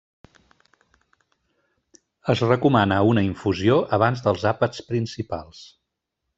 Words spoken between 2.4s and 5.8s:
recomana una infusió abans dels àpats principals.